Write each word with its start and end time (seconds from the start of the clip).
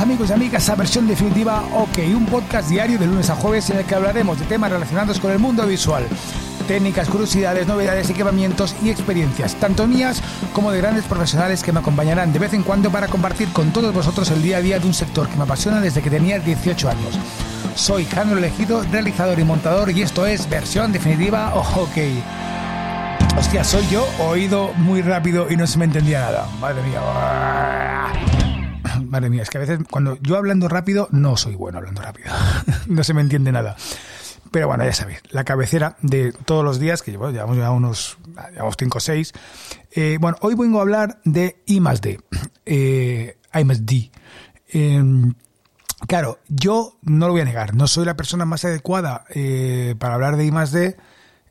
Amigos 0.00 0.30
y 0.30 0.32
amigas 0.32 0.68
a 0.68 0.76
versión 0.76 1.08
definitiva 1.08 1.64
OK, 1.74 1.98
un 2.14 2.24
podcast 2.26 2.68
diario 2.68 2.98
de 2.98 3.06
lunes 3.06 3.30
a 3.30 3.34
jueves 3.34 3.68
en 3.70 3.78
el 3.78 3.84
que 3.84 3.96
hablaremos 3.96 4.38
de 4.38 4.46
temas 4.46 4.70
relacionados 4.70 5.18
con 5.18 5.32
el 5.32 5.40
mundo 5.40 5.66
visual. 5.66 6.06
Técnicas, 6.68 7.08
curiosidades, 7.08 7.66
novedades, 7.66 8.08
equipamientos 8.08 8.76
y 8.80 8.90
experiencias, 8.90 9.56
tanto 9.56 9.88
mías 9.88 10.22
como 10.52 10.70
de 10.70 10.78
grandes 10.78 11.04
profesionales 11.04 11.64
que 11.64 11.72
me 11.72 11.80
acompañarán 11.80 12.32
de 12.32 12.38
vez 12.38 12.54
en 12.54 12.62
cuando 12.62 12.90
para 12.90 13.08
compartir 13.08 13.48
con 13.52 13.72
todos 13.72 13.92
vosotros 13.92 14.30
el 14.30 14.40
día 14.40 14.58
a 14.58 14.60
día 14.60 14.78
de 14.78 14.86
un 14.86 14.94
sector 14.94 15.28
que 15.28 15.36
me 15.36 15.42
apasiona 15.42 15.80
desde 15.80 16.00
que 16.00 16.10
tenía 16.10 16.38
18 16.38 16.88
años. 16.88 17.18
Soy 17.74 18.04
Jano 18.04 18.36
Elegido, 18.38 18.82
realizador 18.92 19.40
y 19.40 19.44
montador 19.44 19.90
y 19.90 20.02
esto 20.02 20.26
es 20.26 20.48
versión 20.48 20.92
definitiva 20.92 21.54
OK. 21.54 21.96
Hostia, 23.36 23.64
soy 23.64 23.86
yo, 23.88 24.06
oído 24.20 24.72
muy 24.76 25.02
rápido 25.02 25.50
y 25.50 25.56
no 25.56 25.66
se 25.66 25.78
me 25.78 25.86
entendía 25.86 26.20
nada. 26.20 26.46
Madre 26.60 26.82
mía. 26.82 28.47
Madre 29.08 29.30
mía, 29.30 29.42
es 29.42 29.50
que 29.50 29.58
a 29.58 29.60
veces 29.60 29.80
cuando 29.90 30.18
yo 30.20 30.36
hablando 30.36 30.68
rápido 30.68 31.08
no 31.10 31.36
soy 31.36 31.54
bueno 31.54 31.78
hablando 31.78 32.02
rápido. 32.02 32.30
no 32.86 33.04
se 33.04 33.14
me 33.14 33.20
entiende 33.20 33.52
nada. 33.52 33.76
Pero 34.50 34.66
bueno, 34.66 34.84
ya 34.84 34.94
sabéis, 34.94 35.20
la 35.30 35.44
cabecera 35.44 35.96
de 36.00 36.32
todos 36.32 36.64
los 36.64 36.80
días, 36.80 37.02
que 37.02 37.10
llevo, 37.10 37.30
llevamos 37.30 37.58
ya 37.58 37.70
unos, 37.70 38.16
llevamos 38.52 38.76
5 38.78 38.96
o 38.96 39.00
6. 39.00 39.32
Eh, 39.92 40.16
bueno, 40.20 40.38
hoy 40.40 40.54
vengo 40.54 40.78
a 40.78 40.82
hablar 40.82 41.20
de 41.24 41.62
I 41.66 41.80
más 41.80 42.00
D. 42.00 42.18
Eh, 42.64 43.36
I 43.52 43.64
más 43.64 43.84
D. 43.84 44.10
Em, 44.68 45.34
claro, 46.06 46.38
yo 46.48 46.96
no 47.02 47.26
lo 47.26 47.32
voy 47.32 47.42
a 47.42 47.44
negar, 47.44 47.74
no 47.74 47.86
soy 47.86 48.06
la 48.06 48.16
persona 48.16 48.46
más 48.46 48.64
adecuada 48.64 49.24
eh, 49.34 49.94
para 49.98 50.14
hablar 50.14 50.36
de 50.36 50.46
I 50.46 50.50
más 50.50 50.72
D 50.72 50.96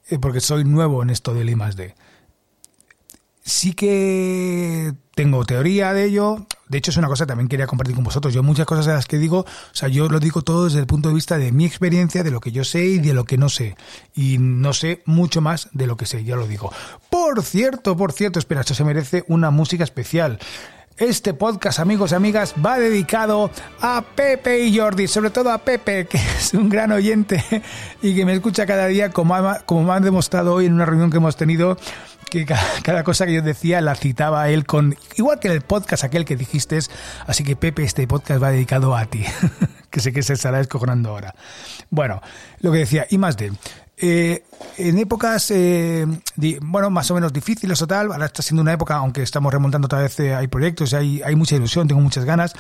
eh, 0.10 0.20
porque 0.20 0.40
soy 0.40 0.64
nuevo 0.64 1.04
en 1.04 1.10
esto 1.10 1.34
del 1.34 1.50
I 1.50 1.56
más 1.56 1.76
D. 1.76 1.96
Sí 3.44 3.74
que 3.74 4.94
tengo 5.16 5.46
teoría 5.46 5.94
de 5.94 6.06
ello. 6.06 6.48
De 6.70 6.78
hecho, 6.78 6.92
es 6.92 6.98
una 6.98 7.08
cosa 7.08 7.26
que 7.26 7.30
también 7.30 7.48
quería 7.48 7.68
compartir 7.68 7.96
con 7.96 8.04
vosotros. 8.04 8.34
Yo 8.34 8.44
muchas 8.44 8.66
cosas 8.66 8.86
de 8.86 8.94
las 8.94 9.06
que 9.06 9.18
digo, 9.18 9.40
o 9.40 9.46
sea, 9.72 9.88
yo 9.88 10.10
lo 10.10 10.20
digo 10.20 10.42
todo 10.42 10.66
desde 10.66 10.80
el 10.80 10.88
punto 10.88 11.10
de 11.10 11.16
vista 11.16 11.38
de 11.38 11.52
mi 11.52 11.66
experiencia, 11.66 12.24
de 12.24 12.32
lo 12.32 12.42
que 12.42 12.52
yo 12.52 12.64
sé 12.64 12.84
y 12.86 13.00
de 13.00 13.14
lo 13.14 13.24
que 13.26 13.38
no 13.38 13.50
sé. 13.50 13.76
Y 14.16 14.38
no 14.40 14.74
sé 14.74 15.02
mucho 15.06 15.42
más 15.42 15.70
de 15.72 15.88
lo 15.88 15.96
que 15.96 16.06
sé, 16.06 16.24
ya 16.24 16.36
lo 16.36 16.48
digo. 16.48 16.72
Por 17.10 17.44
cierto, 17.44 17.96
por 17.96 18.12
cierto, 18.12 18.40
espera, 18.40 18.62
esto 18.62 18.74
se 18.74 18.84
merece 18.84 19.24
una 19.28 19.50
música 19.50 19.84
especial. 19.84 20.40
Este 20.98 21.36
podcast, 21.36 21.78
amigos 21.78 22.12
y 22.12 22.16
amigas, 22.16 22.56
va 22.66 22.80
dedicado 22.80 23.52
a 23.82 24.02
Pepe 24.16 24.66
y 24.66 24.76
Jordi, 24.76 25.08
sobre 25.08 25.30
todo 25.30 25.52
a 25.52 25.60
Pepe, 25.60 26.08
que 26.08 26.18
es 26.40 26.56
un 26.56 26.70
gran 26.70 26.92
oyente 26.92 27.44
y 28.02 28.16
que 28.16 28.26
me 28.26 28.34
escucha 28.34 28.66
cada 28.66 28.88
día, 28.88 29.12
como, 29.12 29.36
como 29.68 29.84
me 29.84 29.94
han 29.94 30.02
demostrado 30.02 30.56
hoy 30.56 30.66
en 30.66 30.74
una 30.74 30.86
reunión 30.86 31.12
que 31.12 31.18
hemos 31.18 31.38
tenido, 31.38 31.78
que 32.30 32.46
cada, 32.46 33.04
cosa 33.04 33.26
que 33.26 33.34
yo 33.34 33.42
decía 33.42 33.82
la 33.82 33.96
citaba 33.96 34.50
él 34.50 34.66
con, 34.66 34.96
igual 35.16 35.40
que 35.40 35.48
en 35.48 35.54
el 35.56 35.62
podcast 35.62 36.04
aquel 36.04 36.26
que 36.26 36.36
dijiste, 36.36 36.80
así 37.26 37.44
que 37.44 37.56
Pepe, 37.56 37.84
este 37.84 38.08
podcast 38.08 38.42
va 38.42 38.52
dedicado 38.52 38.96
a 38.96 39.06
ti, 39.06 39.24
que 39.90 40.00
sé 40.00 40.12
que 40.12 40.24
se 40.24 40.34
estará 40.34 40.60
escojonando 40.60 41.10
ahora. 41.10 41.36
Bueno, 41.90 42.22
lo 42.60 42.72
que 42.72 42.80
decía, 42.80 43.08
y 43.10 43.18
más 43.18 43.38
de, 43.38 43.54
eh, 43.98 44.44
en 44.78 44.98
épocas, 45.00 45.50
eh, 45.52 46.06
bueno, 46.62 46.90
más 46.90 47.10
o 47.10 47.16
menos 47.16 47.34
difíciles 47.34 47.82
o 47.82 47.88
tal, 47.88 48.12
ahora 48.12 48.28
está 48.28 48.42
siendo 48.42 48.62
una 48.62 48.74
época, 48.74 48.96
aunque 48.96 49.24
estamos 49.24 49.52
remontando 49.52 49.88
otra 49.88 50.02
vez, 50.02 50.20
eh, 50.20 50.36
hay 50.36 50.48
proyectos, 50.48 50.94
hay, 50.94 51.22
hay 51.24 51.36
mucha 51.36 51.56
ilusión, 51.56 51.88
tengo 51.88 52.02
muchas 52.02 52.24
ganas, 52.24 52.54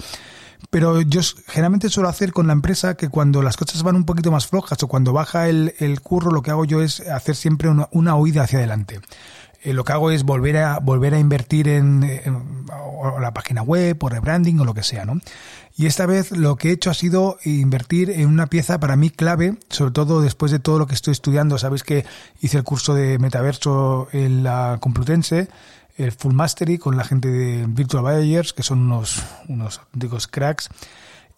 pero 0.71 1.01
yo 1.01 1.21
generalmente 1.47 1.89
suelo 1.89 2.09
hacer 2.09 2.33
con 2.33 2.47
la 2.47 2.53
empresa 2.53 2.95
que 2.95 3.09
cuando 3.09 3.43
las 3.43 3.55
cosas 3.55 3.83
van 3.83 3.95
un 3.95 4.05
poquito 4.05 4.31
más 4.31 4.47
flojas 4.47 4.81
o 4.81 4.87
cuando 4.87 5.13
baja 5.13 5.47
el, 5.47 5.75
el 5.77 6.01
curro, 6.01 6.31
lo 6.31 6.41
que 6.41 6.49
hago 6.49 6.65
yo 6.65 6.81
es 6.81 7.01
hacer 7.01 7.35
siempre 7.35 7.69
una, 7.69 7.87
una 7.91 8.15
huida 8.15 8.43
hacia 8.43 8.57
adelante. 8.57 8.99
Eh, 9.67 9.73
lo 9.73 9.83
que 9.83 9.91
hago 9.91 10.11
es 10.11 10.23
volver 10.23 10.57
a 10.57 10.79
volver 10.79 11.13
a 11.13 11.19
invertir 11.19 11.67
en, 11.67 12.01
en 12.03 12.65
la 13.19 13.33
página 13.33 13.61
web 13.61 14.01
o 14.01 14.07
rebranding 14.07 14.59
o 14.61 14.65
lo 14.65 14.73
que 14.73 14.81
sea, 14.81 15.03
¿no? 15.03 15.19
Y 15.75 15.87
esta 15.87 16.05
vez 16.05 16.31
lo 16.31 16.55
que 16.55 16.69
he 16.69 16.71
hecho 16.71 16.89
ha 16.89 16.93
sido 16.93 17.37
invertir 17.43 18.09
en 18.09 18.27
una 18.27 18.47
pieza 18.47 18.79
para 18.79 18.95
mí 18.95 19.09
clave, 19.09 19.57
sobre 19.69 19.91
todo 19.91 20.21
después 20.21 20.53
de 20.53 20.59
todo 20.59 20.79
lo 20.79 20.87
que 20.87 20.95
estoy 20.95 21.11
estudiando. 21.11 21.57
Sabéis 21.57 21.83
que 21.83 22.05
hice 22.41 22.57
el 22.57 22.63
curso 22.63 22.95
de 22.95 23.19
metaverso 23.19 24.07
en 24.13 24.41
la 24.41 24.77
Complutense, 24.79 25.49
el 25.97 26.13
Full 26.13 26.33
Mastery 26.33 26.77
con 26.77 26.95
la 26.95 27.03
gente 27.03 27.27
de 27.27 27.65
Virtual 27.67 28.03
Buyers, 28.03 28.53
que 28.53 28.63
son 28.63 28.79
unos, 28.79 29.21
unos 29.49 29.79
auténticos 29.79 30.27
cracks. 30.27 30.69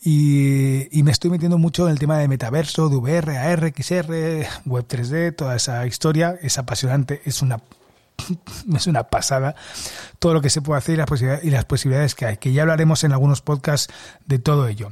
Y, 0.02 0.88
y, 0.98 1.04
me 1.04 1.12
estoy 1.12 1.32
metiendo 1.32 1.58
mucho 1.58 1.88
en 1.88 1.92
el 1.92 2.00
tema 2.00 2.20
de 2.20 2.28
metaverso, 2.30 2.88
de 2.88 2.96
VR, 2.96 3.38
AR, 3.38 3.74
XR, 3.76 4.48
Web 4.66 4.88
3D, 4.88 5.36
toda 5.36 5.56
esa 5.58 5.86
historia. 5.88 6.38
Es 6.42 6.58
apasionante, 6.58 7.22
es 7.26 7.42
una 7.42 7.60
es 8.76 8.88
una 8.88 9.04
pasada 9.04 9.56
todo 10.20 10.34
lo 10.34 10.42
que 10.42 10.50
se 10.50 10.62
puede 10.62 10.80
hacer 10.80 10.96
y 10.96 11.50
las, 11.50 11.66
posibilidades, 11.66 12.16
que 12.16 12.26
hay, 12.26 12.38
que 12.38 12.52
ya 12.52 12.64
hablaremos 12.64 13.04
en 13.04 13.12
algunos 13.12 13.42
podcasts 13.42 13.94
de 14.26 14.40
todo 14.40 14.68
ello. 14.68 14.92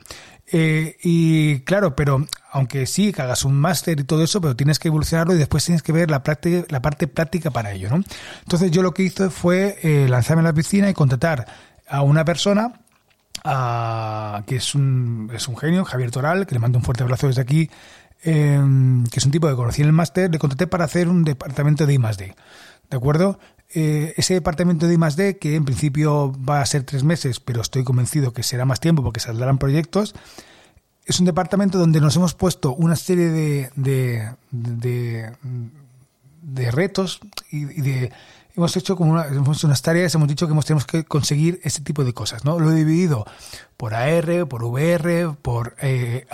Eh, 0.49 0.95
y 1.03 1.59
claro, 1.61 1.95
pero 1.95 2.25
aunque 2.51 2.85
sí, 2.85 3.11
que 3.11 3.21
hagas 3.21 3.43
un 3.43 3.55
máster 3.55 3.99
y 3.99 4.03
todo 4.03 4.23
eso, 4.23 4.39
pero 4.39 4.55
tienes 4.55 4.79
que 4.79 4.87
evolucionarlo 4.87 5.35
y 5.35 5.37
después 5.37 5.65
tienes 5.65 5.83
que 5.83 5.91
ver 5.91 6.09
la, 6.09 6.23
práctica, 6.23 6.65
la 6.69 6.81
parte 6.81 7.07
práctica 7.07 7.51
para 7.51 7.73
ello, 7.73 7.89
¿no? 7.89 8.01
Entonces 8.43 8.71
yo 8.71 8.81
lo 8.81 8.93
que 8.93 9.03
hice 9.03 9.29
fue 9.29 9.77
eh, 9.81 10.07
lanzarme 10.07 10.41
a 10.41 10.45
la 10.45 10.53
piscina 10.53 10.89
y 10.89 10.93
contratar 10.93 11.47
a 11.89 12.01
una 12.01 12.23
persona 12.23 12.79
a, 13.43 14.43
que 14.47 14.55
es 14.55 14.73
un, 14.73 15.29
es 15.33 15.47
un 15.47 15.57
genio, 15.57 15.83
Javier 15.83 16.11
Toral, 16.11 16.47
que 16.47 16.55
le 16.55 16.59
mando 16.59 16.77
un 16.77 16.83
fuerte 16.83 17.03
abrazo 17.03 17.27
desde 17.27 17.41
aquí, 17.41 17.69
eh, 18.23 18.59
que 19.11 19.19
es 19.19 19.25
un 19.25 19.31
tipo 19.31 19.47
que 19.47 19.55
conocí 19.55 19.81
en 19.81 19.87
el 19.87 19.93
máster, 19.93 20.31
le 20.31 20.39
contraté 20.39 20.67
para 20.67 20.85
hacer 20.85 21.07
un 21.07 21.23
departamento 21.23 21.85
de 21.85 21.93
I 21.93 21.97
+D. 21.97 22.35
¿De 22.89 22.97
acuerdo? 22.97 23.39
Eh, 23.73 24.13
ese 24.15 24.33
departamento 24.33 24.87
de 24.87 24.93
I+.D., 24.93 25.37
que 25.37 25.55
en 25.55 25.65
principio 25.65 26.33
va 26.47 26.61
a 26.61 26.65
ser 26.65 26.83
tres 26.83 27.03
meses, 27.03 27.39
pero 27.39 27.61
estoy 27.61 27.83
convencido 27.83 28.31
que 28.31 28.43
será 28.43 28.65
más 28.65 28.79
tiempo 28.79 29.03
porque 29.03 29.19
saldrán 29.19 29.57
proyectos, 29.57 30.15
es 31.07 31.19
un 31.19 31.25
departamento 31.25 31.77
donde 31.77 32.01
nos 32.01 32.15
hemos 32.17 32.33
puesto 32.33 32.73
una 32.73 32.97
serie 32.97 33.29
de, 33.29 33.69
de, 33.75 35.31
de, 36.41 36.71
retos 36.71 37.19
y, 37.49 37.63
de... 37.65 38.11
Hemos 38.55 38.75
hecho 38.75 38.95
como 38.95 39.11
una, 39.11 39.27
hemos 39.27 39.57
hecho 39.57 39.67
unas 39.67 39.83
tareas, 39.83 40.15
hemos 40.15 40.27
dicho 40.27 40.47
que 40.47 40.53
tenemos 40.61 40.85
que 40.85 41.05
conseguir 41.05 41.59
ese 41.63 41.81
tipo 41.81 42.03
de 42.03 42.11
cosas, 42.13 42.43
¿no? 42.43 42.59
Lo 42.59 42.71
he 42.71 42.75
dividido 42.75 43.23
por 43.77 43.93
AR, 43.93 44.47
por 44.47 44.63
VR, 44.63 45.35
por 45.39 45.75
eh, 45.79 46.25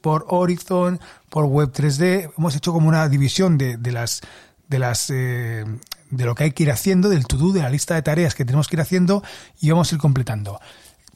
por 0.00 0.24
Horizon, 0.28 0.98
por 1.28 1.44
Web 1.44 1.72
3D. 1.72 2.32
Hemos 2.38 2.56
hecho 2.56 2.72
como 2.72 2.88
una 2.88 3.06
división 3.10 3.58
de, 3.58 3.76
de 3.76 3.92
las 3.92 4.22
de 4.68 4.78
las 4.78 5.10
eh, 5.10 5.64
de 6.10 6.24
lo 6.24 6.34
que 6.34 6.44
hay 6.44 6.52
que 6.52 6.62
ir 6.62 6.70
haciendo, 6.70 7.08
del 7.08 7.26
to-do, 7.26 7.52
de 7.52 7.62
la 7.62 7.70
lista 7.70 7.94
de 7.94 8.02
tareas 8.02 8.34
que 8.34 8.44
tenemos 8.44 8.68
que 8.68 8.76
ir 8.76 8.80
haciendo 8.80 9.22
y 9.60 9.70
vamos 9.70 9.90
a 9.90 9.94
ir 9.94 10.00
completando. 10.00 10.60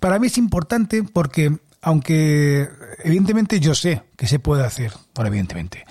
Para 0.01 0.19
mí 0.19 0.27
es 0.27 0.39
importante 0.39 1.03
porque, 1.03 1.59
aunque 1.83 2.69
evidentemente 3.05 3.61
yo 3.61 3.75
sé 3.75 4.03
que 4.17 4.27
se 4.27 4.39
puede 4.39 4.65
hacer, 4.65 4.93
bueno, 5.15 5.29
evidentemente, 5.29 5.85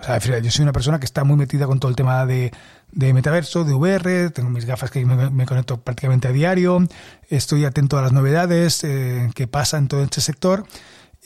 o 0.00 0.04
sea, 0.04 0.18
yo 0.18 0.50
soy 0.50 0.62
una 0.62 0.72
persona 0.72 1.00
que 1.00 1.06
está 1.06 1.24
muy 1.24 1.36
metida 1.36 1.66
con 1.66 1.80
todo 1.80 1.90
el 1.90 1.96
tema 1.96 2.24
de, 2.24 2.52
de 2.92 3.12
metaverso, 3.12 3.64
de 3.64 3.74
VR, 3.74 4.30
tengo 4.30 4.48
mis 4.48 4.64
gafas 4.64 4.90
que 4.90 5.04
me, 5.04 5.46
conecto 5.46 5.80
prácticamente 5.80 6.28
a 6.28 6.32
diario, 6.32 6.86
estoy 7.28 7.64
atento 7.64 7.98
a 7.98 8.02
las 8.02 8.12
novedades 8.12 8.84
eh, 8.84 9.30
que 9.34 9.48
pasan 9.48 9.84
en 9.84 9.88
todo 9.88 10.02
este 10.04 10.20
sector, 10.20 10.64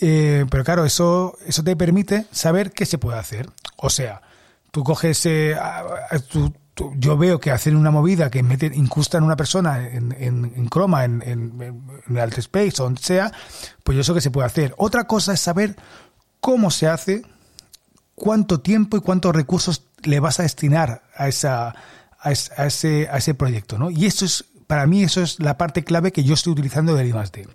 eh, 0.00 0.46
pero 0.50 0.64
claro, 0.64 0.84
eso, 0.86 1.36
eso 1.46 1.62
te 1.62 1.76
permite 1.76 2.26
saber 2.32 2.72
qué 2.72 2.86
se 2.86 2.98
puede 2.98 3.18
hacer. 3.18 3.50
O 3.76 3.90
sea, 3.90 4.22
tú 4.72 4.82
coges, 4.82 5.24
eh, 5.26 5.56
yo 6.96 7.16
veo 7.16 7.38
que 7.38 7.52
hacen 7.52 7.76
una 7.76 7.92
movida 7.92 8.30
que 8.30 8.42
meten, 8.42 8.74
incrustan 8.74 9.22
una 9.22 9.36
persona 9.36 9.88
en, 9.88 10.10
en, 10.18 10.52
en 10.56 10.66
croma, 10.66 11.04
en, 11.04 11.22
en, 11.24 11.84
en 12.08 12.18
alt 12.18 12.36
space 12.38 12.80
o 12.80 12.84
donde 12.84 13.00
sea, 13.00 13.30
pues 13.84 13.96
eso 13.98 14.14
que 14.14 14.20
se 14.20 14.32
puede 14.32 14.46
hacer. 14.46 14.74
Otra 14.78 15.04
cosa 15.04 15.34
es 15.34 15.40
saber 15.40 15.76
cómo 16.40 16.72
se 16.72 16.88
hace, 16.88 17.22
cuánto 18.16 18.60
tiempo 18.60 18.96
y 18.96 19.00
cuántos 19.00 19.36
recursos 19.36 19.84
le 20.02 20.18
vas 20.18 20.40
a 20.40 20.42
destinar 20.42 21.02
a 21.14 21.28
esa 21.28 21.74
a 22.22 22.30
ese, 22.30 23.08
a 23.10 23.18
ese 23.18 23.34
proyecto, 23.34 23.78
¿no? 23.78 23.90
Y 23.90 24.06
eso 24.06 24.24
es, 24.24 24.44
para 24.68 24.86
mí, 24.86 25.02
eso 25.02 25.22
es 25.22 25.40
la 25.40 25.58
parte 25.58 25.82
clave 25.82 26.12
que 26.12 26.22
yo 26.22 26.34
estoy 26.34 26.52
utilizando 26.52 26.94
del 26.94 27.08
I+D. 27.08 27.48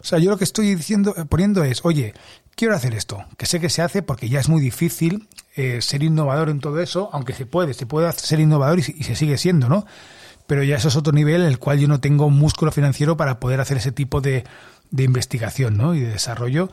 O 0.00 0.04
sea, 0.04 0.18
yo 0.18 0.30
lo 0.30 0.38
que 0.38 0.44
estoy 0.44 0.74
diciendo, 0.74 1.14
poniendo 1.28 1.64
es, 1.64 1.84
oye, 1.84 2.14
quiero 2.54 2.74
hacer 2.74 2.94
esto, 2.94 3.24
que 3.36 3.46
sé 3.46 3.60
que 3.60 3.70
se 3.70 3.82
hace 3.82 4.02
porque 4.02 4.28
ya 4.28 4.40
es 4.40 4.48
muy 4.48 4.60
difícil 4.60 5.28
eh, 5.56 5.80
ser 5.82 6.02
innovador 6.02 6.50
en 6.50 6.60
todo 6.60 6.80
eso, 6.80 7.10
aunque 7.12 7.32
se 7.32 7.46
puede, 7.46 7.74
se 7.74 7.86
puede 7.86 8.10
ser 8.12 8.40
innovador 8.40 8.78
y, 8.78 8.82
se 8.82 9.14
sigue 9.14 9.38
siendo, 9.38 9.68
¿no? 9.68 9.86
Pero 10.46 10.62
ya 10.62 10.76
eso 10.76 10.88
es 10.88 10.96
otro 10.96 11.12
nivel 11.12 11.42
en 11.42 11.48
el 11.48 11.58
cual 11.58 11.78
yo 11.78 11.88
no 11.88 12.00
tengo 12.00 12.30
músculo 12.30 12.72
financiero 12.72 13.16
para 13.16 13.38
poder 13.38 13.60
hacer 13.60 13.76
ese 13.76 13.92
tipo 13.92 14.20
de, 14.20 14.44
de 14.90 15.02
investigación, 15.04 15.76
¿no? 15.76 15.94
Y 15.94 16.00
de 16.00 16.08
desarrollo. 16.08 16.70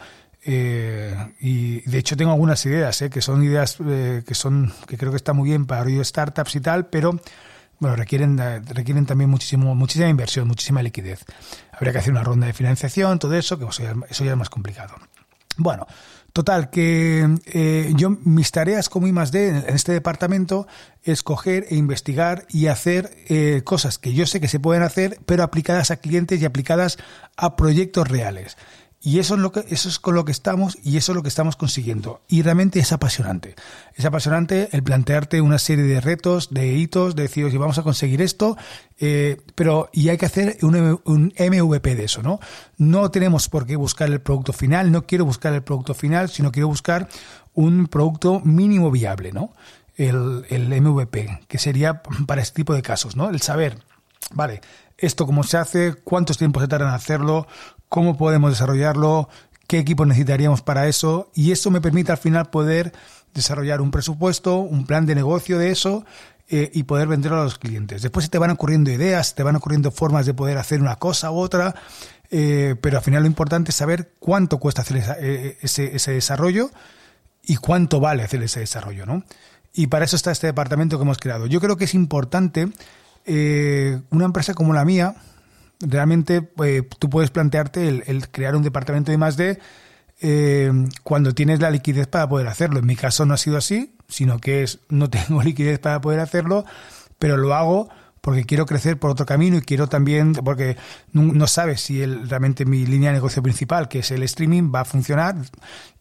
Eh, 0.47 1.15
y 1.39 1.81
de 1.81 1.97
hecho 1.97 2.15
tengo 2.15 2.31
algunas 2.31 2.63
ideas, 2.67 3.01
¿eh? 3.01 3.09
que 3.09 3.21
son 3.21 3.43
ideas 3.43 3.77
eh, 3.83 4.21
que 4.27 4.35
son 4.35 4.71
que 4.87 4.95
creo 4.95 5.11
que 5.11 5.17
está 5.17 5.33
muy 5.33 5.49
bien 5.49 5.65
para 5.65 5.85
startups 6.03 6.55
y 6.55 6.59
tal, 6.59 6.85
pero 6.85 7.19
bueno, 7.79 7.95
requieren, 7.95 8.37
requieren 8.65 9.05
también 9.05 9.29
muchísimo, 9.29 9.75
muchísima 9.75 10.09
inversión, 10.09 10.47
muchísima 10.47 10.81
liquidez. 10.81 11.25
Habría 11.71 11.91
que 11.93 11.99
hacer 11.99 12.11
una 12.11 12.23
ronda 12.23 12.47
de 12.47 12.53
financiación, 12.53 13.19
todo 13.19 13.35
eso, 13.35 13.59
que 13.59 13.65
eso 13.65 14.23
ya, 14.23 14.31
es 14.31 14.37
más 14.37 14.49
complicado. 14.49 14.95
Bueno, 15.57 15.87
Total, 16.35 16.69
que 16.69 17.37
eh, 17.45 17.93
yo 17.95 18.09
mis 18.09 18.51
tareas 18.51 18.89
como 18.89 19.07
I 19.07 19.13
más 19.13 19.31
D 19.31 19.47
en 19.47 19.73
este 19.73 19.93
departamento 19.93 20.67
es 21.01 21.23
coger 21.23 21.65
e 21.69 21.77
investigar 21.77 22.45
y 22.49 22.67
hacer 22.67 23.09
eh, 23.29 23.61
cosas 23.63 23.97
que 23.97 24.13
yo 24.13 24.25
sé 24.25 24.41
que 24.41 24.49
se 24.49 24.59
pueden 24.59 24.83
hacer, 24.83 25.17
pero 25.25 25.43
aplicadas 25.43 25.91
a 25.91 25.95
clientes 25.95 26.41
y 26.41 26.45
aplicadas 26.45 26.97
a 27.37 27.55
proyectos 27.55 28.09
reales. 28.09 28.57
Y 29.05 29.19
eso 29.19 29.35
es, 29.35 29.39
lo 29.39 29.51
que, 29.51 29.63
eso 29.69 29.87
es 29.87 29.99
con 29.99 30.15
lo 30.15 30.25
que 30.25 30.31
estamos 30.31 30.79
y 30.83 30.97
eso 30.97 31.11
es 31.11 31.15
lo 31.15 31.21
que 31.21 31.29
estamos 31.29 31.55
consiguiendo. 31.55 32.21
Y 32.27 32.41
realmente 32.41 32.79
es 32.79 32.91
apasionante. 32.91 33.53
Es 33.93 34.03
apasionante 34.03 34.69
el 34.71 34.81
plantearte 34.81 35.41
una 35.41 35.59
serie 35.59 35.85
de 35.85 36.01
retos, 36.01 36.51
de 36.51 36.73
hitos, 36.73 37.15
de 37.15 37.21
decir, 37.21 37.55
vamos 37.59 37.77
a 37.77 37.83
conseguir 37.83 38.23
esto, 38.23 38.57
eh, 38.99 39.37
pero 39.53 39.91
y 39.93 40.09
hay 40.09 40.17
que 40.17 40.25
hacer 40.25 40.57
un, 40.63 40.99
un, 41.05 41.33
MVP 41.37 41.93
de 41.93 42.05
eso, 42.05 42.23
¿no? 42.23 42.39
No 42.79 43.11
tenemos 43.11 43.47
por 43.47 43.67
qué 43.67 43.75
buscar 43.75 44.09
el 44.09 44.21
producto 44.21 44.53
final, 44.53 44.91
no 44.91 45.05
quiero 45.05 45.23
buscar 45.23 45.53
el 45.53 45.61
producto 45.61 45.93
final, 45.93 46.29
sino 46.29 46.51
quiero 46.51 46.67
buscar 46.67 47.07
un 47.53 47.85
producto 47.85 48.39
mínimo 48.39 48.89
viable, 48.89 49.31
¿no? 49.31 49.53
El, 49.97 50.47
el 50.49 50.81
MVP, 50.81 51.41
que 51.47 51.59
sería 51.59 52.01
para 52.25 52.41
este 52.41 52.55
tipo 52.55 52.73
de 52.73 52.81
casos, 52.81 53.15
¿no? 53.15 53.29
El 53.29 53.39
saber, 53.39 53.77
vale, 54.33 54.61
esto 54.97 55.25
cómo 55.25 55.43
se 55.43 55.57
hace, 55.57 55.93
cuántos 55.93 56.37
tiempos 56.37 56.63
se 56.63 56.67
tardan 56.67 56.89
en 56.89 56.95
hacerlo, 56.95 57.47
cómo 57.89 58.17
podemos 58.17 58.51
desarrollarlo, 58.51 59.29
qué 59.67 59.79
equipos 59.79 60.07
necesitaríamos 60.07 60.61
para 60.61 60.87
eso 60.87 61.29
y 61.33 61.51
eso 61.51 61.71
me 61.71 61.81
permite 61.81 62.11
al 62.11 62.17
final 62.17 62.49
poder 62.49 62.93
desarrollar 63.33 63.81
un 63.81 63.91
presupuesto, 63.91 64.57
un 64.57 64.85
plan 64.85 65.05
de 65.05 65.15
negocio 65.15 65.59
de 65.59 65.71
eso 65.71 66.05
eh, 66.47 66.71
y 66.73 66.83
poder 66.83 67.07
venderlo 67.07 67.41
a 67.41 67.43
los 67.43 67.57
clientes. 67.57 68.01
Después 68.01 68.29
te 68.29 68.37
van 68.37 68.51
ocurriendo 68.51 68.91
ideas, 68.91 69.35
te 69.35 69.43
van 69.43 69.55
ocurriendo 69.55 69.91
formas 69.91 70.25
de 70.25 70.33
poder 70.33 70.57
hacer 70.57 70.81
una 70.81 70.95
cosa 70.97 71.31
u 71.31 71.37
otra, 71.37 71.75
eh, 72.31 72.75
pero 72.81 72.97
al 72.97 73.03
final 73.03 73.23
lo 73.23 73.27
importante 73.27 73.71
es 73.71 73.75
saber 73.75 74.13
cuánto 74.19 74.57
cuesta 74.59 74.81
hacer 74.81 75.03
eh, 75.19 75.57
ese, 75.61 75.95
ese, 75.95 76.11
desarrollo 76.11 76.71
y 77.43 77.57
cuánto 77.57 77.99
vale 77.99 78.23
hacer 78.23 78.41
ese 78.41 78.61
desarrollo, 78.61 79.05
¿no? 79.05 79.23
Y 79.73 79.87
para 79.87 80.05
eso 80.05 80.15
está 80.15 80.31
este 80.31 80.47
departamento 80.47 80.97
que 80.97 81.03
hemos 81.03 81.17
creado. 81.17 81.47
Yo 81.47 81.59
creo 81.59 81.75
que 81.75 81.83
es 81.85 81.93
importante 81.93 82.69
una 83.27 84.25
empresa 84.25 84.53
como 84.53 84.73
la 84.73 84.85
mía, 84.85 85.15
realmente 85.79 86.49
eh, 86.63 86.83
tú 86.99 87.09
puedes 87.09 87.31
plantearte 87.31 87.87
el, 87.87 88.29
crear 88.29 88.55
un 88.55 88.63
departamento 88.63 89.11
de 89.11 89.17
más 89.17 89.37
de 89.37 89.59
eh, 90.21 90.71
cuando 91.03 91.33
tienes 91.33 91.59
la 91.59 91.69
liquidez 91.69 92.07
para 92.07 92.27
poder 92.27 92.47
hacerlo. 92.47 92.79
En 92.79 92.85
mi 92.85 92.95
caso 92.95 93.25
no 93.25 93.33
ha 93.33 93.37
sido 93.37 93.57
así, 93.57 93.95
sino 94.07 94.39
que 94.39 94.63
es 94.63 94.79
no 94.89 95.09
tengo 95.09 95.41
liquidez 95.43 95.79
para 95.79 96.01
poder 96.01 96.19
hacerlo, 96.19 96.65
pero 97.19 97.37
lo 97.37 97.53
hago 97.53 97.89
porque 98.25 98.43
quiero 98.43 98.65
crecer 98.65 98.97
por 98.97 99.11
otro 99.11 99.27
camino 99.27 99.57
y 99.57 99.61
quiero 99.61 99.85
también, 99.85 100.33
porque 100.33 100.77
no, 101.13 101.45
sabes 101.45 101.81
si 101.81 102.01
el, 102.01 102.27
realmente 102.27 102.65
mi 102.65 102.83
línea 102.83 103.11
de 103.11 103.17
negocio 103.17 103.43
principal, 103.43 103.87
que 103.87 103.99
es 103.99 104.09
el 104.09 104.23
streaming, 104.23 104.71
va 104.73 104.79
a 104.79 104.85
funcionar 104.85 105.35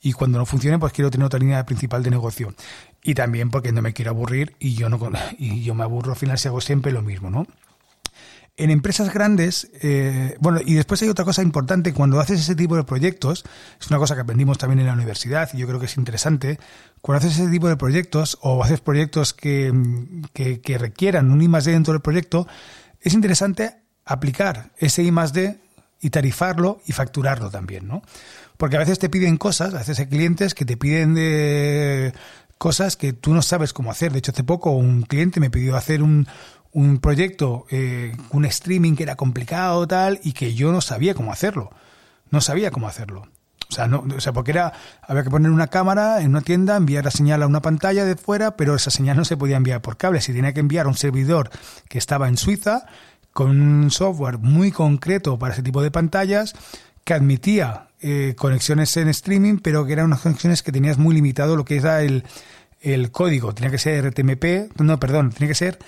y 0.00 0.12
cuando 0.14 0.38
no 0.38 0.46
funcione, 0.46 0.78
pues 0.78 0.94
quiero 0.94 1.10
tener 1.10 1.26
otra 1.26 1.38
línea 1.38 1.66
principal 1.66 2.02
de 2.02 2.08
negocio. 2.08 2.54
Y 3.02 3.12
también 3.12 3.50
porque 3.50 3.72
no 3.72 3.82
me 3.82 3.92
quiero 3.92 4.12
aburrir 4.12 4.56
y 4.58 4.74
yo 4.74 4.88
no 4.88 4.98
y 5.38 5.62
yo 5.64 5.74
me 5.74 5.82
aburro 5.82 6.12
al 6.12 6.18
final 6.18 6.38
si 6.38 6.48
hago 6.48 6.62
siempre 6.62 6.92
lo 6.92 7.02
mismo, 7.02 7.28
¿no? 7.28 7.46
En 8.56 8.70
empresas 8.70 9.12
grandes, 9.12 9.68
eh, 9.82 10.36
bueno, 10.38 10.60
y 10.64 10.74
después 10.74 11.02
hay 11.02 11.08
otra 11.08 11.24
cosa 11.24 11.42
importante, 11.42 11.92
cuando 11.92 12.20
haces 12.20 12.38
ese 12.38 12.54
tipo 12.54 12.76
de 12.76 12.84
proyectos, 12.84 13.44
es 13.80 13.88
una 13.88 13.98
cosa 13.98 14.14
que 14.14 14.20
aprendimos 14.20 14.58
también 14.58 14.78
en 14.78 14.86
la 14.86 14.92
universidad 14.92 15.50
y 15.52 15.58
yo 15.58 15.66
creo 15.66 15.80
que 15.80 15.86
es 15.86 15.96
interesante, 15.96 16.60
cuando 17.00 17.26
haces 17.26 17.40
ese 17.40 17.50
tipo 17.50 17.66
de 17.66 17.76
proyectos 17.76 18.38
o 18.42 18.62
haces 18.62 18.80
proyectos 18.80 19.34
que, 19.34 19.72
que, 20.32 20.78
requieran 20.78 21.32
un 21.32 21.42
I 21.42 21.48
más 21.48 21.64
D 21.64 21.72
dentro 21.72 21.94
del 21.94 22.00
proyecto, 22.00 22.46
es 23.00 23.12
interesante 23.14 23.74
aplicar 24.04 24.70
ese 24.78 25.02
I 25.02 25.10
más 25.10 25.32
D 25.32 25.58
y 26.00 26.10
tarifarlo 26.10 26.80
y 26.86 26.92
facturarlo 26.92 27.50
también, 27.50 27.88
¿no? 27.88 28.02
Porque 28.56 28.76
a 28.76 28.78
veces 28.78 29.00
te 29.00 29.08
piden 29.08 29.36
cosas, 29.36 29.74
a 29.74 29.78
veces 29.78 29.98
hay 29.98 30.06
clientes 30.06 30.54
que 30.54 30.64
te 30.64 30.76
piden 30.76 31.14
de 31.14 32.14
cosas 32.58 32.96
que 32.96 33.12
tú 33.12 33.34
no 33.34 33.42
sabes 33.42 33.72
cómo 33.72 33.90
hacer. 33.90 34.12
De 34.12 34.18
hecho, 34.20 34.30
hace 34.30 34.44
poco 34.44 34.70
un 34.70 35.02
cliente 35.02 35.40
me 35.40 35.50
pidió 35.50 35.76
hacer 35.76 36.02
un, 36.02 36.26
un 36.74 36.98
proyecto, 36.98 37.66
eh, 37.70 38.14
un 38.30 38.44
streaming 38.44 38.96
que 38.96 39.04
era 39.04 39.16
complicado 39.16 39.86
tal 39.86 40.20
y 40.22 40.32
que 40.32 40.54
yo 40.54 40.72
no 40.72 40.80
sabía 40.80 41.14
cómo 41.14 41.32
hacerlo. 41.32 41.70
No 42.30 42.40
sabía 42.40 42.72
cómo 42.72 42.88
hacerlo. 42.88 43.28
O 43.70 43.72
sea, 43.72 43.86
no, 43.86 44.04
o 44.14 44.20
sea, 44.20 44.32
porque 44.32 44.50
era, 44.50 44.72
había 45.02 45.22
que 45.22 45.30
poner 45.30 45.50
una 45.50 45.68
cámara 45.68 46.20
en 46.20 46.30
una 46.30 46.42
tienda, 46.42 46.76
enviar 46.76 47.04
la 47.04 47.12
señal 47.12 47.42
a 47.42 47.46
una 47.46 47.62
pantalla 47.62 48.04
de 48.04 48.16
fuera, 48.16 48.56
pero 48.56 48.74
esa 48.74 48.90
señal 48.90 49.16
no 49.16 49.24
se 49.24 49.36
podía 49.36 49.56
enviar 49.56 49.80
por 49.82 49.96
cable. 49.96 50.20
Se 50.20 50.32
tenía 50.32 50.52
que 50.52 50.60
enviar 50.60 50.86
a 50.86 50.88
un 50.88 50.96
servidor 50.96 51.48
que 51.88 51.98
estaba 51.98 52.28
en 52.28 52.36
Suiza 52.36 52.86
con 53.32 53.60
un 53.60 53.90
software 53.90 54.38
muy 54.38 54.72
concreto 54.72 55.38
para 55.38 55.54
ese 55.54 55.62
tipo 55.62 55.80
de 55.80 55.92
pantallas 55.92 56.54
que 57.04 57.14
admitía 57.14 57.88
eh, 58.00 58.34
conexiones 58.36 58.96
en 58.96 59.08
streaming, 59.08 59.58
pero 59.58 59.86
que 59.86 59.92
eran 59.92 60.06
unas 60.06 60.20
conexiones 60.20 60.62
que 60.64 60.72
tenías 60.72 60.98
muy 60.98 61.14
limitado 61.14 61.54
lo 61.54 61.64
que 61.64 61.76
era 61.76 62.02
el, 62.02 62.24
el 62.80 63.12
código. 63.12 63.54
Tenía 63.54 63.70
que 63.70 63.78
ser 63.78 64.04
RTMP, 64.08 64.78
no, 64.80 64.98
perdón, 64.98 65.30
tenía 65.30 65.48
que 65.48 65.54
ser 65.54 65.78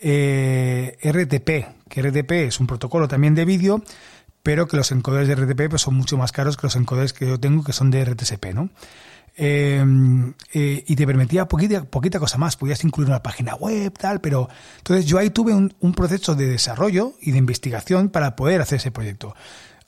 eh, 0.00 0.96
RTP, 1.02 1.88
que 1.88 2.02
RTP 2.02 2.30
es 2.32 2.60
un 2.60 2.66
protocolo 2.66 3.08
también 3.08 3.34
de 3.34 3.44
vídeo, 3.44 3.82
pero 4.42 4.68
que 4.68 4.76
los 4.76 4.92
encoders 4.92 5.28
de 5.28 5.34
RTP 5.34 5.70
pues, 5.70 5.82
son 5.82 5.94
mucho 5.94 6.16
más 6.16 6.32
caros 6.32 6.56
que 6.56 6.66
los 6.66 6.76
encoders 6.76 7.12
que 7.12 7.26
yo 7.26 7.40
tengo, 7.40 7.64
que 7.64 7.72
son 7.72 7.90
de 7.90 8.04
RTSP, 8.04 8.46
¿no? 8.54 8.70
Eh, 9.36 9.84
eh, 10.52 10.84
y 10.86 10.94
te 10.94 11.06
permitía 11.06 11.48
poquita, 11.48 11.82
poquita 11.84 12.20
cosa 12.20 12.38
más, 12.38 12.56
podías 12.56 12.84
incluir 12.84 13.08
una 13.08 13.22
página 13.22 13.56
web, 13.56 13.92
tal, 13.98 14.20
pero 14.20 14.48
entonces 14.78 15.06
yo 15.06 15.18
ahí 15.18 15.30
tuve 15.30 15.52
un, 15.52 15.74
un, 15.80 15.92
proceso 15.92 16.36
de 16.36 16.46
desarrollo 16.46 17.14
y 17.20 17.32
de 17.32 17.38
investigación 17.38 18.10
para 18.10 18.36
poder 18.36 18.60
hacer 18.60 18.76
ese 18.76 18.92
proyecto. 18.92 19.34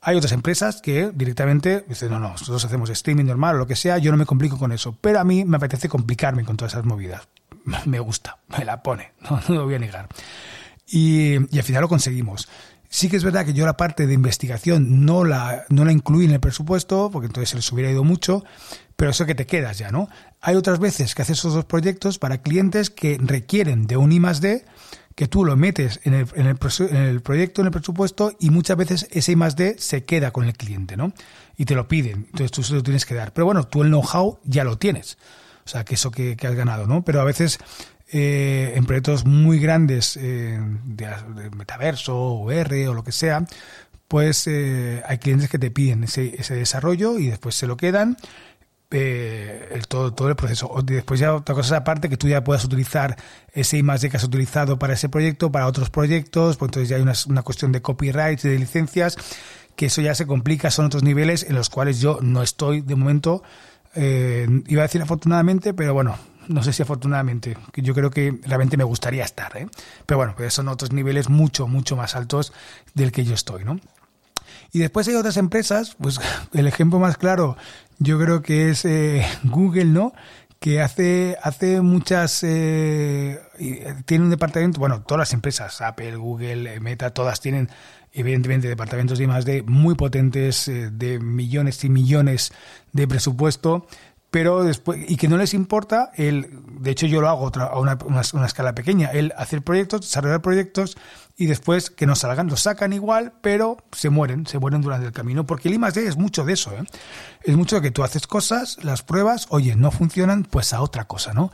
Hay 0.00 0.16
otras 0.16 0.32
empresas 0.32 0.80
que 0.80 1.12
directamente 1.14 1.84
dicen, 1.88 2.10
no, 2.10 2.18
no, 2.18 2.30
nosotros 2.30 2.64
hacemos 2.64 2.90
streaming 2.90 3.24
normal 3.24 3.56
o 3.56 3.58
lo 3.58 3.66
que 3.66 3.76
sea, 3.76 3.98
yo 3.98 4.10
no 4.10 4.16
me 4.16 4.26
complico 4.26 4.58
con 4.58 4.72
eso, 4.72 4.96
pero 5.00 5.20
a 5.20 5.24
mí 5.24 5.44
me 5.44 5.58
apetece 5.58 5.88
complicarme 5.88 6.44
con 6.44 6.56
todas 6.56 6.72
esas 6.72 6.84
movidas. 6.84 7.28
me 7.86 7.98
gusta, 8.00 8.38
me 8.56 8.64
la 8.64 8.82
pone, 8.82 9.12
no, 9.30 9.40
lo 9.54 9.64
voy 9.64 9.74
a 9.74 9.78
negar. 9.78 10.08
Y, 10.86 11.34
y, 11.54 11.58
al 11.58 11.64
final 11.64 11.82
lo 11.82 11.88
conseguimos. 11.88 12.48
Sí 12.88 13.08
que 13.08 13.16
es 13.16 13.24
verdad 13.24 13.44
que 13.44 13.52
yo 13.52 13.66
la 13.66 13.76
parte 13.76 14.06
de 14.06 14.14
investigación 14.14 15.04
no 15.04 15.24
la, 15.24 15.64
no 15.68 15.84
la 15.84 15.90
incluí 15.92 16.24
en 16.24 16.30
el 16.30 16.40
presupuesto, 16.40 17.10
porque 17.12 17.26
entonces 17.26 17.50
se 17.50 17.56
les 17.56 17.72
hubiera 17.72 17.90
ido 17.90 18.04
mucho, 18.04 18.44
pero 18.94 19.10
eso 19.10 19.26
que 19.26 19.34
te 19.34 19.46
quedas 19.46 19.78
ya, 19.78 19.90
¿no? 19.90 20.08
Hay 20.40 20.54
otras 20.54 20.78
veces 20.78 21.14
que 21.14 21.22
haces 21.22 21.38
esos 21.38 21.54
dos 21.54 21.64
proyectos 21.64 22.18
para 22.18 22.42
clientes 22.42 22.90
que 22.90 23.18
requieren 23.20 23.86
de 23.86 23.96
un 23.96 24.12
I 24.12 24.20
más 24.20 24.40
D, 24.40 24.64
que 25.16 25.26
tú 25.26 25.44
lo 25.44 25.56
metes 25.56 26.00
en 26.04 26.14
el, 26.14 26.28
en 26.34 26.46
el, 26.46 26.58
en 26.90 26.96
el 26.96 27.22
proyecto, 27.22 27.60
en 27.60 27.66
el 27.66 27.72
presupuesto, 27.72 28.32
y 28.38 28.50
muchas 28.50 28.76
veces 28.76 29.08
ese 29.10 29.32
I 29.32 29.36
más 29.36 29.56
D 29.56 29.76
se 29.78 30.04
queda 30.04 30.30
con 30.30 30.44
el 30.44 30.56
cliente, 30.56 30.96
¿no? 30.96 31.12
Y 31.56 31.64
te 31.64 31.74
lo 31.74 31.88
piden, 31.88 32.26
entonces 32.26 32.52
tú 32.52 32.62
se 32.62 32.74
lo 32.74 32.82
tienes 32.84 33.04
que 33.04 33.14
dar. 33.14 33.32
Pero 33.32 33.46
bueno, 33.46 33.64
tú 33.64 33.82
el 33.82 33.88
know-how 33.88 34.38
ya 34.44 34.62
lo 34.62 34.78
tienes. 34.78 35.18
O 35.66 35.68
sea, 35.68 35.84
que 35.84 35.96
eso 35.96 36.12
que, 36.12 36.36
has 36.40 36.54
ganado, 36.54 36.86
¿no? 36.86 37.04
Pero 37.04 37.20
a 37.20 37.24
veces 37.24 37.58
eh, 38.12 38.74
en 38.76 38.86
proyectos 38.86 39.26
muy 39.26 39.58
grandes 39.58 40.16
eh, 40.16 40.60
de, 40.84 41.50
metaverso 41.56 42.16
o 42.16 42.52
R 42.52 42.88
o 42.88 42.94
lo 42.94 43.02
que 43.02 43.10
sea, 43.10 43.44
pues 44.06 44.46
eh, 44.46 45.02
hay 45.06 45.18
clientes 45.18 45.50
que 45.50 45.58
te 45.58 45.72
piden 45.72 46.04
ese, 46.04 46.36
ese 46.38 46.54
desarrollo 46.54 47.18
y 47.18 47.26
después 47.26 47.56
se 47.56 47.66
lo 47.66 47.76
quedan. 47.76 48.16
el, 48.92 49.88
todo, 49.88 50.14
todo 50.14 50.28
el 50.28 50.36
proceso. 50.36 50.70
O 50.70 50.82
después 50.82 51.18
ya 51.18 51.34
otra 51.34 51.56
cosa 51.56 51.78
aparte 51.78 52.08
que 52.08 52.16
tú 52.16 52.28
ya 52.28 52.44
puedas 52.44 52.64
utilizar 52.64 53.16
ese 53.52 53.78
I 53.78 53.82
más 53.82 54.02
que 54.02 54.16
has 54.16 54.22
utilizado 54.22 54.78
para 54.78 54.94
ese 54.94 55.08
proyecto, 55.08 55.50
para 55.50 55.66
otros 55.66 55.90
proyectos, 55.90 56.56
pues 56.58 56.68
entonces 56.68 56.88
ya 56.90 56.96
hay 56.96 57.02
una, 57.02 57.14
una 57.26 57.42
cuestión 57.42 57.72
de 57.72 57.82
copyright 57.82 58.44
y 58.44 58.50
de 58.50 58.58
licencias, 58.60 59.16
que 59.74 59.86
eso 59.86 60.00
ya 60.00 60.14
se 60.14 60.28
complica, 60.28 60.70
son 60.70 60.86
otros 60.86 61.02
niveles 61.02 61.42
en 61.42 61.56
los 61.56 61.70
cuales 61.70 62.00
yo 62.00 62.20
no 62.22 62.44
estoy 62.44 62.82
de 62.82 62.94
momento 62.94 63.42
eh, 63.96 64.46
iba 64.68 64.82
a 64.82 64.86
decir 64.86 65.02
afortunadamente, 65.02 65.74
pero 65.74 65.94
bueno, 65.94 66.16
no 66.48 66.62
sé 66.62 66.72
si 66.72 66.82
afortunadamente, 66.82 67.56
yo 67.74 67.94
creo 67.94 68.10
que 68.10 68.38
realmente 68.44 68.76
me 68.76 68.84
gustaría 68.84 69.24
estar, 69.24 69.56
¿eh? 69.56 69.66
pero 70.06 70.18
bueno, 70.18 70.34
pues 70.36 70.54
son 70.54 70.68
otros 70.68 70.92
niveles 70.92 71.28
mucho, 71.28 71.66
mucho 71.66 71.96
más 71.96 72.14
altos 72.14 72.52
del 72.94 73.12
que 73.12 73.24
yo 73.24 73.34
estoy, 73.34 73.64
¿no? 73.64 73.80
Y 74.72 74.78
después 74.78 75.08
hay 75.08 75.14
otras 75.14 75.36
empresas, 75.36 75.96
pues 76.00 76.20
el 76.52 76.66
ejemplo 76.66 76.98
más 76.98 77.16
claro 77.16 77.56
yo 77.98 78.18
creo 78.18 78.42
que 78.42 78.70
es 78.70 78.84
eh, 78.84 79.24
Google, 79.44 79.86
¿no? 79.86 80.12
Que 80.66 80.80
hace, 80.80 81.36
hace 81.44 81.80
muchas, 81.80 82.42
eh, 82.42 83.38
tiene 84.04 84.24
un 84.24 84.30
departamento, 84.30 84.80
bueno, 84.80 85.02
todas 85.02 85.20
las 85.20 85.32
empresas, 85.32 85.80
Apple, 85.80 86.16
Google, 86.16 86.80
Meta, 86.80 87.10
todas 87.10 87.40
tienen 87.40 87.68
evidentemente 88.12 88.66
departamentos 88.66 89.16
de 89.16 89.44
de 89.44 89.62
muy 89.62 89.94
potentes, 89.94 90.66
eh, 90.66 90.90
de 90.90 91.20
millones 91.20 91.84
y 91.84 91.88
millones 91.88 92.52
de 92.90 93.06
presupuesto, 93.06 93.86
pero 94.30 94.64
después, 94.64 95.00
y 95.08 95.16
que 95.16 95.28
no 95.28 95.36
les 95.36 95.54
importa 95.54 96.10
el, 96.14 96.60
de 96.80 96.90
hecho 96.90 97.06
yo 97.06 97.20
lo 97.20 97.28
hago 97.28 97.50
a 97.54 97.78
una, 97.78 97.98
una, 98.04 98.46
escala 98.46 98.74
pequeña, 98.74 99.08
el 99.08 99.32
hacer 99.36 99.62
proyectos, 99.62 100.02
desarrollar 100.02 100.42
proyectos 100.42 100.96
y 101.36 101.46
después 101.46 101.90
que 101.90 102.06
nos 102.06 102.20
salgan, 102.20 102.48
los 102.48 102.60
sacan 102.60 102.92
igual, 102.92 103.34
pero 103.40 103.76
se 103.92 104.10
mueren, 104.10 104.46
se 104.46 104.58
mueren 104.58 104.82
durante 104.82 105.06
el 105.06 105.12
camino, 105.12 105.46
porque 105.46 105.68
el 105.68 105.74
I 105.74 105.78
D 105.78 106.06
es 106.06 106.16
mucho 106.16 106.44
de 106.44 106.54
eso, 106.54 106.72
¿eh? 106.72 106.84
es 107.42 107.56
mucho 107.56 107.76
de 107.76 107.82
que 107.82 107.90
tú 107.90 108.02
haces 108.02 108.26
cosas, 108.26 108.78
las 108.82 109.02
pruebas, 109.02 109.46
oye, 109.50 109.76
no 109.76 109.90
funcionan, 109.90 110.44
pues 110.44 110.72
a 110.72 110.80
otra 110.80 111.06
cosa, 111.06 111.32
¿no? 111.32 111.52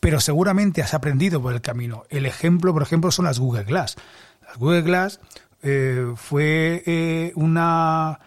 Pero 0.00 0.20
seguramente 0.20 0.82
has 0.82 0.94
aprendido 0.94 1.40
por 1.40 1.52
el 1.52 1.60
camino. 1.60 2.04
El 2.08 2.26
ejemplo, 2.26 2.72
por 2.72 2.82
ejemplo, 2.82 3.12
son 3.12 3.24
las 3.24 3.38
Google 3.38 3.62
Glass. 3.62 3.96
Las 4.44 4.58
Google 4.58 4.82
Glass 4.82 5.20
eh, 5.62 6.12
fue 6.16 6.82
eh, 6.86 7.32
una 7.36 8.18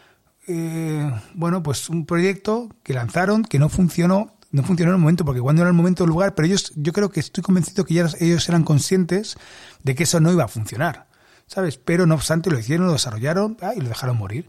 eh, 0.48 1.12
bueno, 1.34 1.64
pues 1.64 1.90
un 1.90 2.06
proyecto 2.06 2.70
que 2.84 2.94
lanzaron 2.94 3.44
que 3.44 3.58
no 3.58 3.70
funcionó, 3.70 4.36
no 4.52 4.64
funcionó 4.64 4.92
en 4.92 4.96
el 4.96 5.02
momento, 5.02 5.26
porque 5.26 5.42
cuando 5.42 5.62
era 5.62 5.70
el 5.70 5.76
momento 5.76 6.04
el 6.04 6.10
lugar, 6.10 6.36
pero 6.36 6.48
ellos, 6.48 6.72
yo 6.76 6.94
creo 6.94 7.10
que 7.10 7.20
estoy 7.20 7.44
convencido 7.44 7.84
que 7.86 7.96
ya 7.96 8.08
ellos 8.20 8.48
eran 8.48 8.64
conscientes 8.64 9.38
de 9.84 9.96
que 9.96 10.04
eso 10.04 10.20
no 10.20 10.32
iba 10.32 10.44
a 10.44 10.48
funcionar, 10.48 11.08
¿sabes? 11.48 11.78
Pero 11.78 12.06
no 12.06 12.16
obstante 12.16 12.52
lo 12.52 12.60
hicieron, 12.60 12.88
lo 12.88 12.94
desarrollaron 12.94 13.58
ah, 13.62 13.74
y 13.76 13.82
lo 13.82 13.90
dejaron 13.90 14.18
morir. 14.18 14.48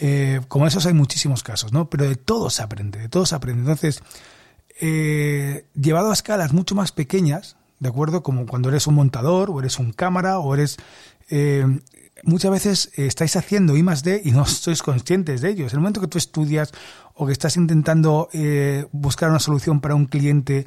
Eh, 0.00 0.40
como 0.48 0.66
esos 0.66 0.86
hay 0.86 0.94
muchísimos 0.94 1.42
casos, 1.42 1.72
¿no? 1.72 1.90
Pero 1.90 2.08
de 2.08 2.16
todo 2.16 2.50
se 2.50 2.62
aprende, 2.62 2.98
de 2.98 3.08
todo 3.08 3.26
se 3.26 3.34
aprende. 3.34 3.60
Entonces, 3.60 4.02
eh, 4.80 5.66
llevado 5.74 6.10
a 6.10 6.14
escalas 6.14 6.52
mucho 6.52 6.74
más 6.74 6.92
pequeñas, 6.92 7.56
¿de 7.80 7.88
acuerdo? 7.88 8.22
Como 8.22 8.46
cuando 8.46 8.70
eres 8.70 8.86
un 8.86 8.94
montador, 8.94 9.50
o 9.50 9.60
eres 9.60 9.78
un 9.78 9.92
cámara, 9.92 10.38
o 10.38 10.54
eres... 10.54 10.78
muchas 12.24 12.50
veces 12.50 12.90
estáis 12.94 13.36
haciendo 13.36 13.76
I 13.76 13.82
más 13.82 14.02
D 14.02 14.20
y 14.24 14.30
no 14.30 14.44
sois 14.46 14.82
conscientes 14.82 15.40
de 15.40 15.50
ello. 15.50 15.64
En 15.66 15.72
el 15.72 15.78
momento 15.78 16.00
que 16.00 16.08
tú 16.08 16.18
estudias 16.18 16.72
o 17.14 17.26
que 17.26 17.32
estás 17.32 17.56
intentando 17.56 18.28
eh, 18.32 18.86
buscar 18.92 19.30
una 19.30 19.40
solución 19.40 19.80
para 19.80 19.94
un 19.94 20.06
cliente 20.06 20.66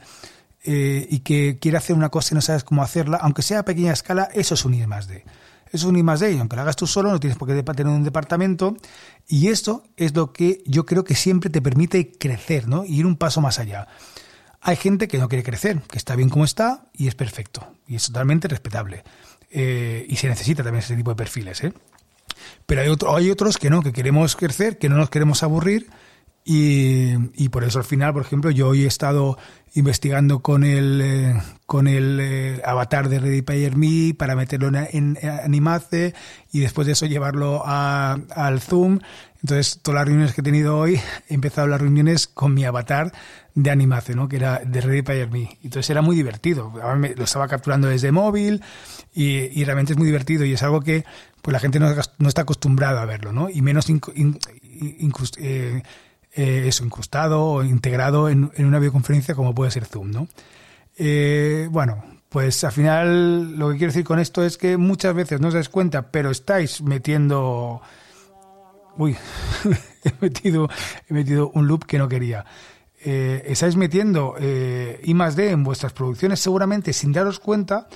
eh, 0.64 1.08
y 1.10 1.20
que 1.20 1.58
quiere 1.60 1.78
hacer 1.78 1.96
una 1.96 2.10
cosa 2.10 2.34
y 2.34 2.36
no 2.36 2.42
sabes 2.42 2.64
cómo 2.64 2.84
hacerla, 2.84 3.18
aunque 3.22 3.42
sea 3.42 3.60
a 3.60 3.66
pequeña 3.66 3.94
escala, 3.94 4.30
eso 4.34 4.54
es 4.54 4.66
un 4.66 4.74
I 4.74 4.86
más 4.86 5.08
D. 5.08 5.24
Eso 5.72 5.86
es 5.88 5.92
un 5.92 5.98
I 5.98 6.04
más 6.04 6.20
D 6.20 6.34
y 6.34 6.40
aunque 6.40 6.56
lo 6.56 6.64
hagas 6.64 6.76
tú 6.76 6.86
solo, 6.86 7.10
no 7.10 7.20
tienes 7.20 7.38
por 7.38 7.48
qué 7.48 7.64
tener 7.64 7.88
un 7.88 8.04
departamento. 8.04 8.76
Y 9.28 9.48
esto 9.48 9.84
es 9.96 10.16
lo 10.16 10.34
que 10.34 10.62
yo 10.66 10.86
creo 10.86 11.04
que 11.04 11.16
siempre 11.16 11.50
te 11.50 11.62
permite 11.62 12.12
crecer, 12.12 12.68
¿no? 12.68 12.86
Y 12.86 13.00
ir 13.00 13.06
un 13.06 13.16
paso 13.16 13.40
más 13.42 13.58
allá. 13.58 13.88
Hay 14.60 14.76
gente 14.76 15.08
que 15.08 15.18
no 15.18 15.28
quiere 15.28 15.44
crecer, 15.44 15.82
que 15.82 15.98
está 15.98 16.16
bien 16.16 16.30
como 16.30 16.46
está 16.46 16.86
y 16.94 17.08
es 17.08 17.16
perfecto. 17.16 17.74
Y 17.88 17.96
es 17.96 18.08
totalmente 18.08 18.48
respetable. 18.48 19.04
Eh, 19.52 20.06
y 20.08 20.16
se 20.16 20.28
necesita 20.28 20.64
también 20.64 20.84
ese 20.84 20.96
tipo 20.96 21.12
de 21.12 21.16
perfiles. 21.16 21.64
¿eh? 21.64 21.74
Pero 22.66 22.82
hay, 22.82 22.88
otro, 22.88 23.16
hay 23.16 23.30
otros 23.30 23.58
que 23.58 23.70
no, 23.70 23.82
que 23.82 23.94
queremos 23.94 24.36
crecer, 24.36 24.78
que 24.78 24.90
no 24.90 24.96
nos 24.96 25.10
queremos 25.10 25.44
aburrir 25.44 25.88
y, 26.44 27.14
y, 27.36 27.50
por 27.50 27.64
eso 27.64 27.80
al 27.80 27.86
final, 27.86 28.14
por 28.14 28.24
ejemplo, 28.24 28.50
yo 28.50 28.70
hoy 28.70 28.84
he 28.84 28.88
estado 28.88 29.38
investigando 29.74 30.40
con 30.40 30.64
el, 30.64 31.02
eh, 31.02 31.42
con 31.66 31.88
el 31.88 32.20
eh, 32.20 32.62
avatar 32.66 33.10
de 33.10 33.20
Ready 33.20 33.42
Player 33.42 33.76
Me 33.76 34.14
para 34.16 34.36
meterlo 34.36 34.68
en, 34.68 34.88
en, 34.92 35.30
Animace 35.30 36.14
y 36.52 36.60
después 36.60 36.88
de 36.88 36.94
eso 36.94 37.06
llevarlo 37.06 37.62
a, 37.66 38.18
al 38.36 38.60
Zoom. 38.60 39.00
Entonces, 39.42 39.80
todas 39.82 40.00
las 40.00 40.06
reuniones 40.06 40.36
que 40.36 40.42
he 40.42 40.44
tenido 40.44 40.78
hoy, 40.78 41.00
he 41.30 41.34
empezado 41.34 41.68
las 41.68 41.82
reuniones 41.82 42.28
con 42.28 42.54
mi 42.54 42.66
avatar 42.66 43.12
de 43.56 43.72
Animace, 43.72 44.16
¿no? 44.16 44.28
que 44.28 44.36
era 44.36 44.60
de 44.60 44.82
Ready 44.82 45.02
Player 45.04 45.30
Me. 45.30 45.58
Entonces 45.64 45.90
era 45.90 46.02
muy 46.02 46.16
divertido. 46.16 46.74
lo 47.16 47.24
estaba 47.24 47.48
capturando 47.48 47.88
desde 47.88 48.12
móvil 48.12 48.62
y, 49.14 49.60
y, 49.60 49.64
realmente 49.64 49.94
es 49.94 49.98
muy 49.98 50.06
divertido 50.06 50.46
y 50.46 50.54
es 50.54 50.64
algo 50.64 50.82
que 50.82 51.06
pues 51.42 51.54
la 51.54 51.60
gente 51.60 51.80
no, 51.80 51.94
no 52.18 52.28
está 52.28 52.44
acostumbrada 52.44 53.02
a 53.02 53.06
verlo, 53.06 53.32
¿no? 53.34 53.50
Y 53.50 53.62
menos 53.62 53.88
eh, 53.90 55.84
eh, 56.34 56.64
eso, 56.68 56.86
incrustado 56.86 57.44
o 57.44 57.64
integrado 57.64 58.30
en, 58.30 58.52
en, 58.56 58.66
una 58.66 58.80
videoconferencia 58.80 59.36
como 59.36 59.54
puede 59.54 59.72
ser 59.72 59.86
Zoom, 59.86 60.12
¿no? 60.12 60.28
Eh, 60.98 61.68
bueno, 61.72 62.04
pues 62.30 62.64
al 62.64 62.72
final 62.72 63.58
lo 63.58 63.70
que 63.72 63.78
quiero 63.78 63.92
decir 63.92 64.06
con 64.06 64.20
esto 64.20 64.46
es 64.46 64.58
que 64.58 64.78
muchas 64.78 65.14
veces 65.14 65.42
no 65.42 65.50
os 65.50 65.54
dais 65.54 65.70
cuenta, 65.70 66.12
pero 66.12 66.32
estáis 66.32 66.82
metiendo... 66.82 67.82
Uy, 68.98 69.18
he 70.04 70.14
metido, 70.22 70.70
he 71.10 71.14
metido 71.14 71.52
un 71.54 71.68
loop 71.68 71.86
que 71.86 71.98
no 71.98 72.08
quería. 72.08 72.46
Eh, 73.04 73.44
estáis 73.48 73.76
metiendo 73.76 74.36
eh, 74.40 75.02
I 75.04 75.14
más 75.14 75.36
D 75.36 75.50
en 75.50 75.64
vuestras 75.64 75.92
producciones 75.92 76.40
seguramente 76.40 76.94
sin 76.94 77.12
daros 77.12 77.40
cuenta 77.40 77.88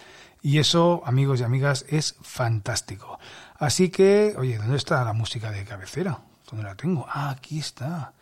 y 0.42 0.58
eso, 0.58 1.02
amigos 1.06 1.40
y 1.40 1.44
amigas, 1.44 1.86
es 1.90 2.16
fantástico. 2.22 3.20
Así 3.58 3.90
que, 3.90 4.36
oye, 4.38 4.58
¿dónde 4.58 4.78
está 4.78 5.04
la 5.04 5.14
música 5.14 5.52
de 5.52 5.64
cabecera? 5.64 6.20
¿Dónde 6.50 6.64
la 6.64 6.76
tengo? 6.76 7.06
Ah, 7.10 7.32
aquí 7.32 7.60
está. 7.60 8.14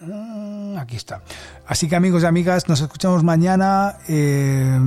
Mm, 0.00 0.78
aquí 0.78 0.96
está. 0.96 1.22
Así 1.66 1.88
que 1.88 1.96
amigos 1.96 2.22
y 2.22 2.26
amigas, 2.26 2.68
nos 2.68 2.80
escuchamos 2.80 3.22
mañana. 3.22 3.96
Eh, 4.08 4.78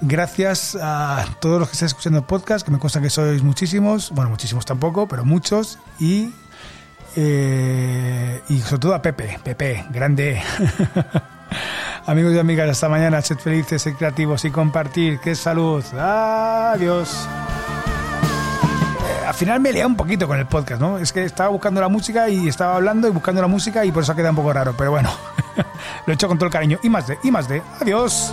gracias 0.00 0.76
a 0.80 1.24
todos 1.40 1.60
los 1.60 1.68
que 1.68 1.74
están 1.74 1.86
escuchando 1.86 2.18
el 2.18 2.24
podcast, 2.24 2.64
que 2.64 2.72
me 2.72 2.78
consta 2.78 3.00
que 3.00 3.10
sois 3.10 3.42
muchísimos. 3.42 4.10
Bueno, 4.10 4.30
muchísimos 4.30 4.66
tampoco, 4.66 5.08
pero 5.08 5.24
muchos. 5.24 5.78
Y, 5.98 6.30
eh, 7.16 8.42
y 8.48 8.58
sobre 8.60 8.80
todo 8.80 8.94
a 8.94 9.02
Pepe. 9.02 9.38
Pepe, 9.42 9.86
grande. 9.90 10.42
amigos 12.06 12.34
y 12.34 12.38
amigas, 12.38 12.68
hasta 12.68 12.88
mañana. 12.88 13.22
Sed 13.22 13.38
felices, 13.38 13.82
sed 13.82 13.94
creativos 13.94 14.44
y 14.44 14.50
compartir. 14.50 15.20
¡Qué 15.20 15.34
salud! 15.34 15.84
Adiós 15.94 17.28
final 19.36 19.60
me 19.60 19.72
lié 19.72 19.84
un 19.84 19.96
poquito 19.96 20.26
con 20.26 20.38
el 20.38 20.46
podcast, 20.46 20.80
¿no? 20.80 20.98
Es 20.98 21.12
que 21.12 21.24
estaba 21.24 21.50
buscando 21.50 21.80
la 21.80 21.88
música 21.88 22.28
y 22.28 22.48
estaba 22.48 22.76
hablando 22.76 23.06
y 23.06 23.10
buscando 23.10 23.42
la 23.42 23.48
música 23.48 23.84
y 23.84 23.92
por 23.92 24.02
eso 24.02 24.16
queda 24.16 24.30
un 24.30 24.36
poco 24.36 24.52
raro, 24.52 24.74
pero 24.76 24.90
bueno, 24.92 25.10
lo 26.06 26.12
he 26.12 26.14
hecho 26.14 26.26
con 26.26 26.38
todo 26.38 26.46
el 26.46 26.52
cariño. 26.52 26.78
Y 26.82 26.88
más 26.88 27.06
de, 27.06 27.18
y 27.22 27.30
más 27.30 27.48
de. 27.48 27.62
Adiós. 27.80 28.32